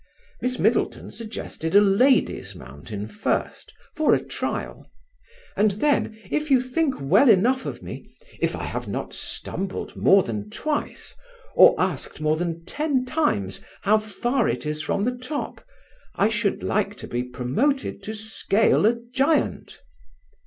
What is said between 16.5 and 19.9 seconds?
like to be promoted to scale a giant."